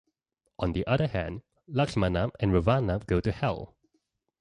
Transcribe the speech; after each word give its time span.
On 0.57 0.73
the 0.73 0.83
other 0.87 1.05
hand, 1.05 1.43
Lakshmana 1.67 2.31
and 2.39 2.51
Ravana 2.51 3.01
go 3.05 3.21
to 3.21 3.31
Hell. 3.31 3.75